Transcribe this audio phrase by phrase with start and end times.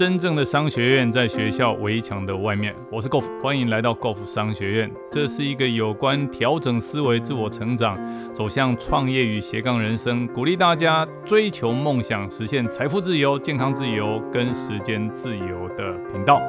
[0.00, 2.74] 真正的商学院在学校围墙的外面。
[2.90, 4.90] 我是 Golf，欢迎来到 Golf 商学院。
[5.12, 7.98] 这是一个有关调整思维、自我成长、
[8.32, 16.40] 走向创业与斜杠人生，鼓励大家追求梦想、实现财富自由、健康自由跟时间自由的频道。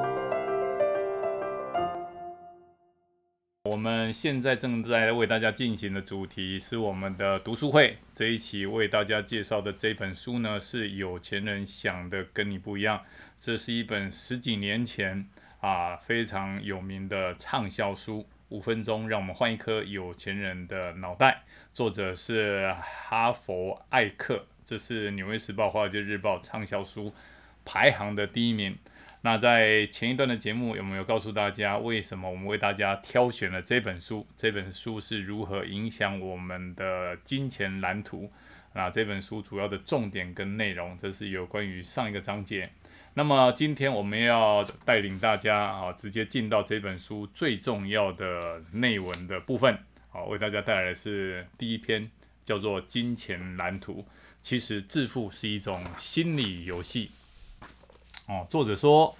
[3.68, 7.96] 我们现在正在为大家进行的主题是我们的读书会。
[8.14, 13.00] 这一期为大家介绍的这本书呢，是有钱人想的跟你不一样。
[13.42, 15.28] 这是一本十几年前
[15.60, 18.24] 啊非常有名的畅销书。
[18.50, 21.42] 五分钟，让我们换一颗有钱人的脑袋。
[21.74, 27.12] 作者是哈佛艾克，这是《纽约时报》《华尔街日报》畅销书
[27.64, 28.78] 排行的第一名。
[29.22, 34.24] 那在前一段的节目有没有告诉大家，为什么我们为大家挑选了这本书？
[34.36, 38.30] 这本书是如何影响我们的金钱蓝图？
[38.74, 42.70] 那这本书主要的重点跟内容，这是有关于上一个章节。
[43.14, 49.78] 那么今天我们要带领大家啊，直接进到这本书最重要的内文的部分。
[50.08, 52.10] 好，为大家带来的是第一篇，
[52.42, 54.06] 叫做《金钱蓝图》。
[54.40, 57.10] 其实致富是一种心理游戏。
[58.28, 59.14] 哦，作者说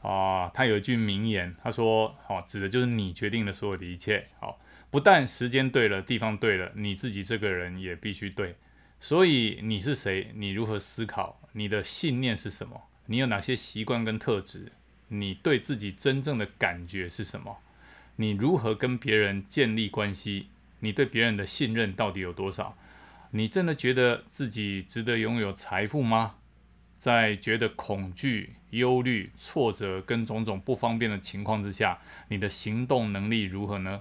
[0.00, 4.28] 啊，他有一句名言，他说：“好，指的就是你决定的所有的一切。
[4.38, 4.60] 好，
[4.92, 8.54] 不但时间对了，地方对了，你自己这个人也必须对。
[9.00, 10.30] 所以你是谁？
[10.36, 11.40] 你如何思考？
[11.52, 12.80] 你的信念是什么？
[13.06, 14.72] 你有哪些习惯跟特质？
[15.08, 17.58] 你对自己真正的感觉是什么？
[18.16, 20.48] 你如何跟别人建立关系？
[20.80, 22.76] 你对别人的信任到底有多少？
[23.30, 26.36] 你真的觉得自己值得拥有财富吗？”
[26.96, 34.00] 在觉得恐惧、忧虑、挫折跟种种不方便的情况之下，你的行动能力如何呢？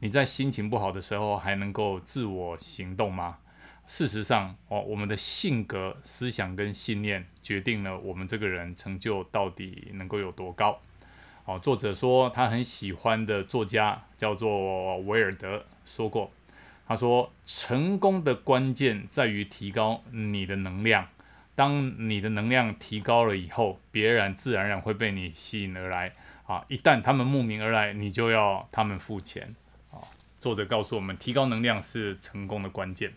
[0.00, 3.38] 你在心情不好的时候还能够自我行动吗？
[3.86, 10.80] 事实上，哦，我们的性格、思想跟信念决定了我们这个人成就到底能够有多高。
[11.44, 16.32] 哦，作者说他很喜欢的作家叫做维尔德说过，
[16.86, 21.08] 他说成功的关键在于提高你的能量。
[21.54, 26.12] 当你的能量提高了以后，别人自然而然会被你吸引而来
[26.46, 26.64] 啊！
[26.68, 29.54] 一旦他们慕名而来，你就要他们付钱
[29.90, 30.00] 啊！
[30.40, 33.12] 作者告诉我们，提高能量是成功的关键。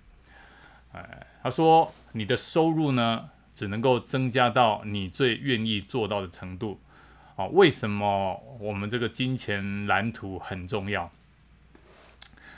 [0.95, 6.79] 哎，他说，你的收入呢，只能够增加到你最愿意做到的程度
[7.35, 7.45] 啊！
[7.47, 11.11] 为什么我们这个金钱蓝图很重要？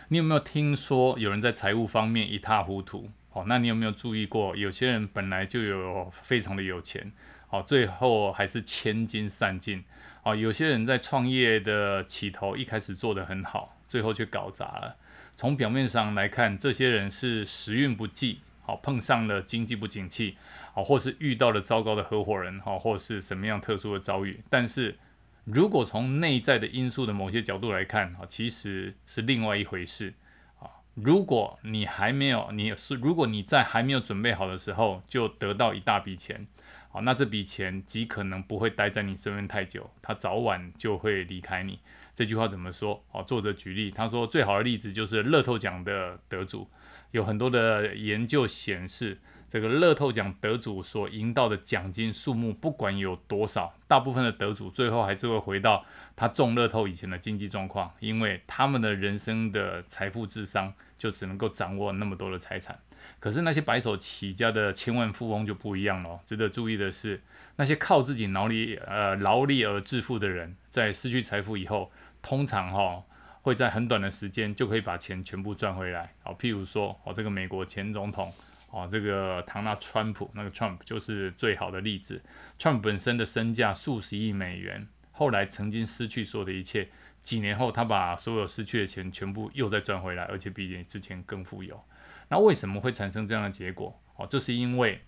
[0.10, 3.10] 你有没有听说有人在财务方面一塌糊涂？
[3.34, 7.12] 哦，那你有没有注意过，有些人本来就有非常的有钱，
[7.50, 9.84] 哦，最后还是千金散尽。
[10.24, 14.96] 哦，有些人在创业的起头一开始做得很好，最后却搞砸了。
[15.38, 20.36] 从表面上来看，这些人是时运不济，好碰上了经济不景气，
[20.74, 24.42] 好或是遇到了糟糕的合伙人，好或是什么样特殊的遭遇。
[24.50, 24.98] 但是
[25.44, 30.16] 如果从内在的因素的某些角度来看，啊，其实是另外一回事。
[30.58, 30.66] 啊
[30.96, 36.48] 如果你还没有，你是如果你在还没有准备好的时候就得到一大笔钱，
[36.90, 41.78] 好，那这笔钱极可能不会待在你身边太久，它早晚就会离开你。
[42.18, 43.06] 这句话怎么说？
[43.10, 46.68] 好，作者举例，他说最好的例子就是乐透奖的得主，
[47.12, 49.20] 有很多的研究显示。
[49.50, 55.86] 这个乐透奖得主所赢到的奖金数目，不管有多少，大部分的得主最后还是会回到
[56.18, 62.78] 他中乐透以前的经济状况，因为他们的人生的财富智商就只能够掌握那么多的财产。
[63.20, 66.20] 可是那些白手起家的千万富翁就不一样了。
[66.26, 67.22] 值得注意的是，
[67.56, 71.90] 那些靠自己劳力呃劳力而致富的人，在失去财富以后，
[72.22, 73.04] 通常哈
[73.42, 76.14] 会在很短的时间就可以把钱全部赚回来。
[76.24, 78.34] 好，譬如说，哦这个美国前总统。
[78.70, 82.22] 哦，这个唐纳川普那个 Trump 就是最好的例子。
[82.60, 86.90] Trump 本身的身价数十亿美元，后来曾经失去所有的一切，
[87.22, 91.82] 几年后他把所有失去的钱全部又再赚回来，而且比之前更富有。
[92.28, 93.98] 那为什么会产生这样的结果？
[94.18, 95.02] 哦，这是因为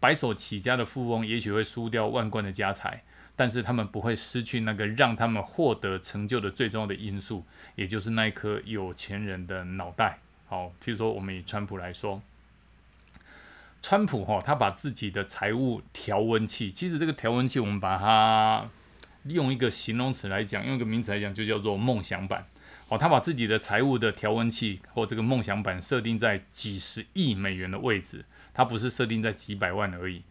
[0.00, 3.04] 白手起家的富翁也许会输掉万贯的家财，
[3.36, 7.44] 但是他们不会失去那个让他们获得成就的最重要的因素，
[7.74, 10.18] 也就是那一颗有钱人的脑袋。
[10.46, 12.22] 好，譬如说我们以川普来说。
[13.82, 18.66] 川普哈，他把自己的财务调温器，其实这个调温器，我们把它
[19.24, 22.46] 用一个形容词来讲，用一个名词来讲，就叫做梦想版。
[22.88, 28.24] 哦，他把自己的财务的调温器或这个梦想版设定在几十亿美元的位置，
[28.54, 30.22] 它不是设定在几百万而已。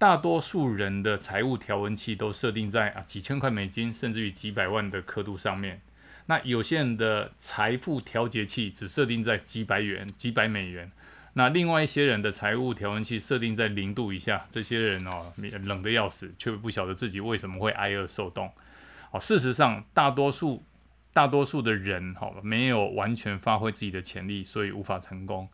[0.00, 5.82] 大多数人的财务调温器都设定在啊几千块美金，甚至于几百万的刻度上面。
[6.24, 10.90] 那有些人的财富调节器只设定在几百元、几百美元。
[11.34, 15.30] 那另外一些人的财务调温器设定在零度以下，这些人哦
[15.64, 18.50] 冷的要死，却不晓得自己为什么会挨饿受冻。
[19.10, 20.64] 哦，事实上，大多数
[21.12, 25.46] 大多数的人哈没有完全发挥自己的潜力，所以无法成功。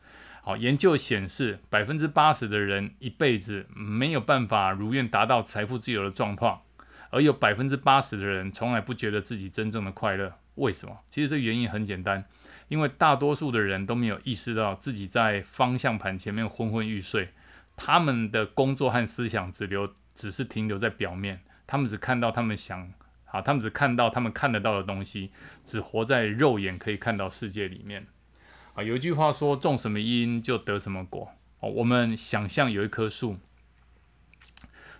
[0.48, 6.62] 好，研究显示，百分之八十的人一辈子没有办法如愿达到财富自由的状况，
[7.10, 10.34] 而有百分之八十的人从来不觉得自己真正的快乐。
[10.54, 11.00] 为什么？
[11.08, 12.25] 其实这原因很简单。
[12.69, 17.31] 因为大多数的人都没有意识到自己在方向盘前面昏昏欲睡，
[17.75, 22.92] 他们的工作和思想只留只是停留在表面，他们只看到他们想，
[23.25, 25.32] 好，他们只看到他们看得到的东西，
[25.64, 28.06] 只活在肉眼可以看到世界里面。
[28.76, 31.32] 啊，有一句话说，种什么因就得什么果。
[31.61, 33.38] 哦，我们想象有一棵树，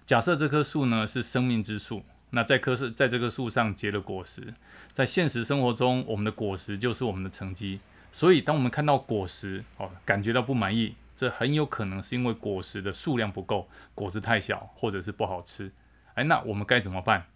[0.06, 2.02] 假设这棵树呢是生命之树。
[2.31, 4.55] 那在棵树在这棵树上结了果实，
[4.94, 7.81] 在现实生活中，我们的果实就是我们的成绩。
[8.11, 15.70] 所以，当我们看到果实哦，感觉到不满意，这很有可能是因为果实的数量不够，果子太小，或者是不好吃。
[16.14, 17.26] 哎，那我们该怎么办？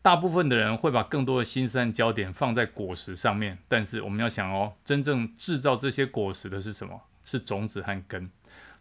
[0.00, 7.02] 大部分的人会把更多的心思和焦点放在果实上面，但是我们要想哦，真正制造这些果实的是什么？
[7.24, 8.30] 是种子和根。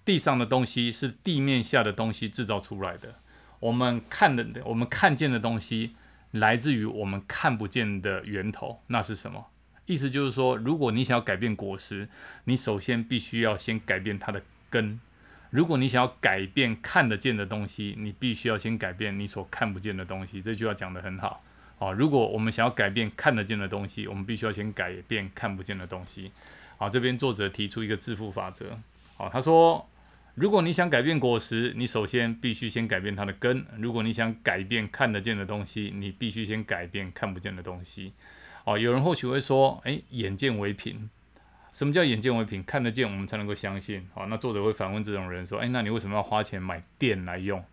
[0.06, 3.16] 地上的东西是地面下的东西制造出来的。
[3.60, 5.96] 我们看的，我们看见的东西，
[6.32, 9.48] 来自于我们看不见的源头，那是什么？
[9.86, 12.08] 意思就是说，如果你想要改变果实，
[12.46, 15.00] 你首先必须要先改变它的根；
[15.58, 20.40] 如果你想要改变看得见的东西，你必须要先改变你所看不见的东西。
[20.40, 21.44] 这句话讲得很好
[21.80, 21.92] 哦。
[21.92, 26.32] 如果我们想要改变看得见的东西，我们必须要先改变看不见的东西。
[26.78, 28.78] 好，这边作者提出一个致富法则。
[29.16, 29.90] 好，他说。
[30.36, 33.66] 如果你想改变果实，你首先必须先改变它的根。
[33.80, 38.14] 如果你想改变看得见的东西，你必须先改变看不见的东西。
[38.64, 41.10] 哦，有人或许会说，诶，眼见为凭。
[41.78, 42.64] 什么叫眼见为凭？
[42.64, 44.04] 看得见我们才能够相信。
[44.12, 47.64] 好，那作者会反问这种人说，诶，那你为什么要花钱买电来用？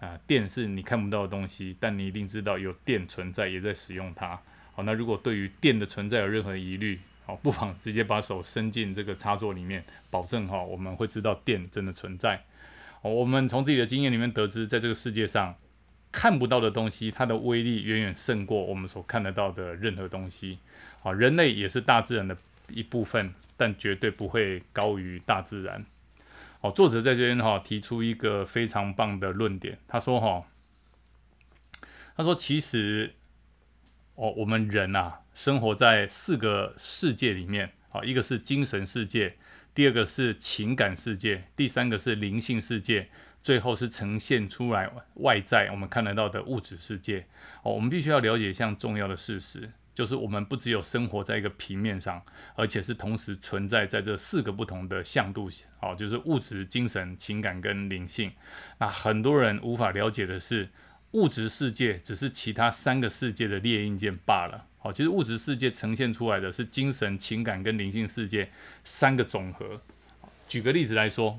[0.00, 4.36] 啊，电是你看不到的东西，但你一定知道有电存在，也在使用它。
[4.72, 12.42] 好，那如果对于电的存在有任何疑虑，好，不妨直接把手伸进这个插座里面，保证哈，我们会知道电真的存在。
[13.02, 15.54] 我们从自己的经验里面得知，在这个世界上
[16.10, 20.58] 看不到的东西，它的威力远远胜过我们所看得到的任何东西。
[21.00, 22.36] 好，人类也是大自然的
[22.68, 25.84] 一部分，但绝对不会高于大自然。
[26.60, 30.46] 好，作者在这边哈提出一个非常棒的论点，他说哈，
[32.16, 33.14] 他说其实。
[34.14, 39.36] 哦，我们人呐，生活在四个世界里面，好，一个是精神世界，
[39.74, 43.08] 第二个是情感世界，第三个是灵性世界，
[43.42, 47.26] 最后是呈现出来外在我们看得到的物质世界。
[47.62, 52.22] 哦，我们必须要了解一项重要的事实，就是我们不只有生活在一个平面上，
[52.54, 58.32] 而且是同时存在在这四个不同的向度，好，就是物质、精神、情感跟灵性。
[58.78, 60.68] 那很多人无法了解的是。
[61.12, 64.66] 物质世界只是其他三个世界的列印件罢了。
[64.78, 68.50] 好，其实物质世界呈现出来的是精神、情感跟灵性世界
[68.82, 69.82] 三个总和。
[70.48, 71.38] 举个例子来说，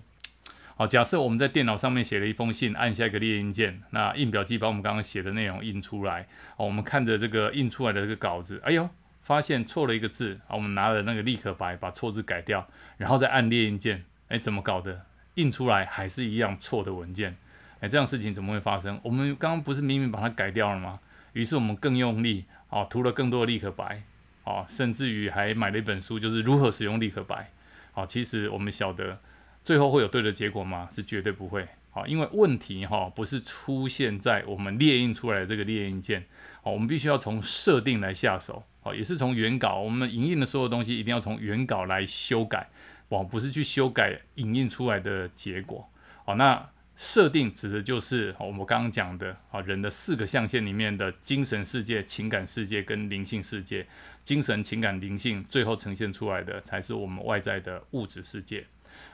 [0.88, 6.28] 假设我们在电脑上面写了一封信，按下一个列印键，那印表机把我们刚刚写的内容印出来。
[6.56, 8.90] 好，我们看着这个印出来的这个稿子，哎呦，
[9.22, 10.40] 发现错了一个字。
[10.48, 15.06] 好，我们拿了那个立可白把错字改掉，然后再按列印键，哎，怎么搞的？
[15.36, 17.36] 印出来还是一样错的文件。
[17.80, 19.00] 哎，这样事情怎么会发生？
[19.04, 21.00] 我们刚刚不是明明把它改掉了吗？
[21.34, 24.04] 于是我们更用力，哦，涂了更多的立可白，
[24.44, 27.50] 哦，甚至于还买了一本书，就是如何使用立可白。
[27.92, 29.20] 好，其实我们晓得
[29.64, 30.90] 最后会有对的结果吗？
[30.94, 31.68] 是绝对不会。
[31.92, 36.26] 好，因为问题哈不是出现在我们列印出来的这个列印件，
[36.62, 42.70] 好，我们必须要从设定来下手，好，也是从原稿，我们影印的所有东西一定要从原稿来修改，
[43.10, 45.90] 哦，不是去修改影印出来的结果。
[46.26, 46.70] 好，那。
[46.96, 53.86] 设定指的就是我们刚刚讲的啊，人的四个象限里面的精神世界、情感世界跟灵性世界。
[54.24, 58.64] 精神、情感、灵性最后呈现出来的才是我们外在的物质世界。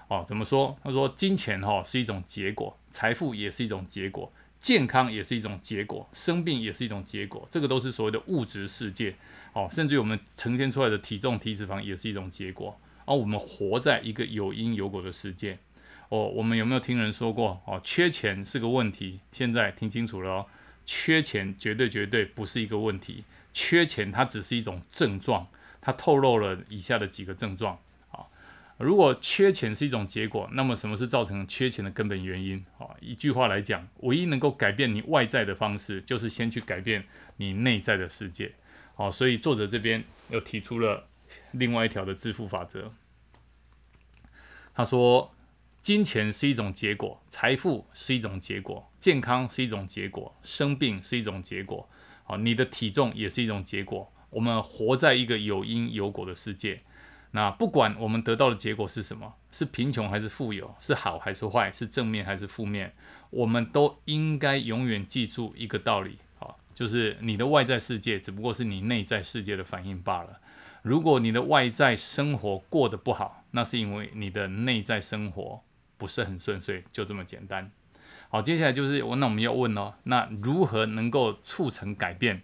[0.10, 0.78] 哦，怎么说？
[0.84, 7.48] 他说，金钱哈是一种结果，财富也是一种结果，健康也是一种结果，生病也是一种结果。
[7.52, 9.16] 这个都是所谓的物质世界。
[9.54, 12.80] 哦，甚至于我们呈现出来的体重、体脂肪也是一种结果。
[13.06, 15.60] 而我们活在一个有因有果的世界。
[16.10, 17.80] 哦，我们有没有听人说过哦？
[17.84, 19.20] 缺钱是个问题。
[19.32, 20.46] 现在听清楚了哦，
[20.88, 23.24] 缺钱绝对绝对不是一个问题。
[23.54, 25.48] 缺钱它只是一种症状，
[25.80, 27.78] 它透露了以下的几个症状。
[28.80, 32.66] 如果缺钱是一种结果，那么什么是造成缺钱的根本原因？
[32.78, 37.06] 啊，一句话来讲，唯一能够改变你外在的方式，就是先去改变
[37.38, 38.54] 你内在的世界。
[38.96, 41.08] 好，所以作者这边又提出了
[41.52, 42.94] 另外一条的致富法则。
[44.74, 45.34] 他说。
[45.82, 51.90] 金钱是一种结果，财富是一种结果，健康是一种结果，生病是一种结果。
[52.26, 54.12] 好，你的体重也是一种结果。
[54.30, 56.82] 我们活在一个有因有果的世界。
[57.32, 62.94] 那不管我们得到的结果是什么，是贫穷还是富有，是好还是坏，是正面还是负面，
[63.30, 66.18] 我们都应该永远记住一个道理。
[66.38, 70.40] 好，就是你的外在世界只不过是你内在世界的反应罢了。
[70.82, 75.62] 如果你的外在生活过得不好，那是因为你的内在生活。
[76.00, 77.70] 不是很顺遂，就这么简单。
[78.30, 82.42] 好，接下来就是我那我们要问哦，那如何能够促成改变？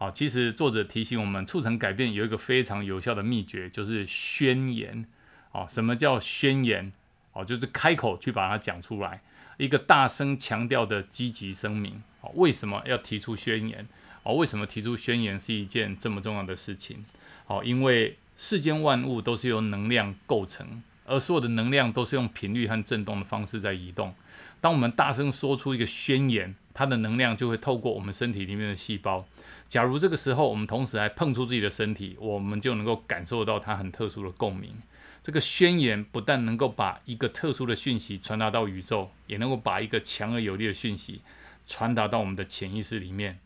[0.00, 5.04] 好，其实作者提醒我们，促成改变有一个非常有效的秘诀，就是宣言。
[5.50, 6.92] 哦，什么叫宣言？
[7.32, 9.22] 哦，就是开口去把它讲出来，
[9.56, 12.00] 一个大声强调的积极声明。
[12.20, 13.88] 哦，为什么要提出宣言？
[14.22, 17.04] 哦，为什么提出宣言是一件这么重要的事情？
[17.48, 20.80] 哦，因为世间万物都是由能量构成。
[21.06, 24.14] 而所有的能量都是用频率和振动的方式在移动。
[24.60, 29.26] 当我们大声说出一个宣言，它的能量就会透过我们身体里面的细胞。
[29.68, 34.74] 假如这个时候我们同时还碰触自己的身体，我们就能够感受到它很特殊的共鸣。
[35.22, 41.20] 这个宣言不但能够把一个特殊的讯息传达到宇宙，也能够把一个强而有力的讯息
[41.66, 43.38] 传达到我们的潜意识里面。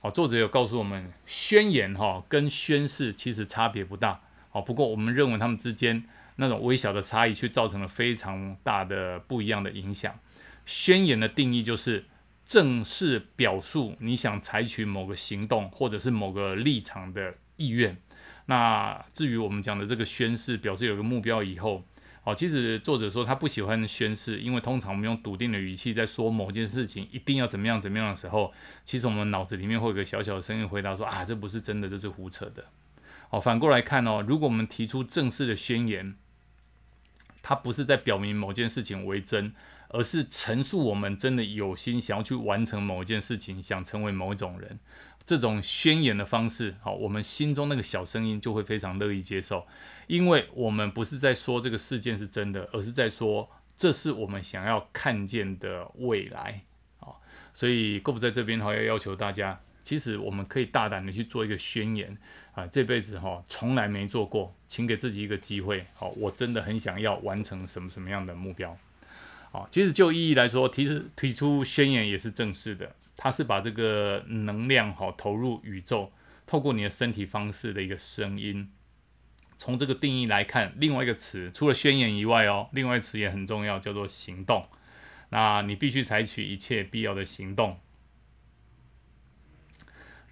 [0.00, 4.20] 哦，作者有告诉我们，宣言哈跟宣誓其实差别不大。
[4.50, 6.04] 哦，不过我们认为他们之间。
[6.36, 10.18] 那种微小的差异，却造成了非常大的不一样的影响。
[10.64, 12.06] 宣言的定义就是
[12.44, 17.96] 正式表述你想采取某个行动或者是某个立场的意愿。
[18.46, 21.84] 那至于我们讲的这个宣誓，表示有个目标以后，
[22.24, 28.52] 哦，其实作者说他不喜欢宣誓，因为通常我们用笃定的语气在说某件事情一定要怎么样怎么样的时候，
[28.84, 32.64] 其实我们脑子里面会有个小小的声音回答说啊，这不是真的，这是胡扯的。
[33.30, 36.16] 哦，反过来看哦，如果我们提出正式的宣言，
[37.42, 39.52] 它不是在表明某件事情为真，
[39.88, 44.78] 而是陈述我们真的有心想要去完成某件事情，想成为某一种人。
[45.24, 49.66] 这种宣言的方式，好，我们心中那个小声音就会非常乐意接受，
[50.08, 56.62] 因为我们不是在说这个事件是真的，而是在说这是我们想要看见的未来。
[56.98, 57.20] 好，
[57.54, 59.60] 所以 Go 在这边的话要要求大家。
[59.84, 62.16] 其实我们可以大胆的去做一个宣言
[62.52, 65.86] 啊，这辈子哈从来没做过，请给自己一个机会。
[65.94, 68.76] 好，我真的很想要完成什么什么样的目标。
[69.50, 76.12] 好，其实就意义来说，提出提出宣言也是正式的，它是把这个能量哈投入宇宙，
[76.46, 78.70] 透过你的身体方式的一个声音。
[79.56, 84.66] 从这个定义来看，另外一个词除了宣言以外哦，另外一词也很重要，叫做行动。
[85.30, 87.78] 那你必须采取一切必要的行动。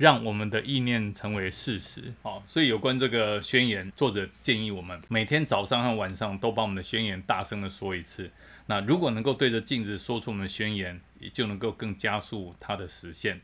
[0.01, 2.15] 让我们的意念成为事实。
[2.23, 8.31] 好，所以有关这个宣言，作者建议我们每天早上和晚上都把我们的宣言大声的说一次。
[8.65, 13.43] 那如果能够对着镜子说出我们的宣言，也就能够更加速它的实现。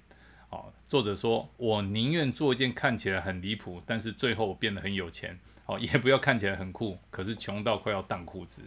[0.49, 5.39] 好，作者说，我宁愿做一件看起来很离谱，但是最后变得很有钱。
[5.67, 8.63] 好， 也不要看起来很酷，可是穷到快要当裤子。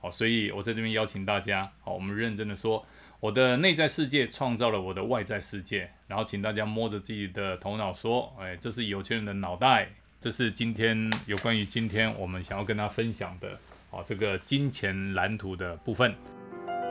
[0.00, 2.86] 好，所以我在这边邀请大家，好，我们认真的说。
[3.22, 9.88] 我的内在世界创造了我的外在世界，然后请大家摸着自己的头脑说：“哎，这是有钱人的脑袋。”
[10.18, 13.56] 这是今天有关于今天我们想要跟他分享的，
[13.90, 16.12] 哦，这个金钱蓝图的部分。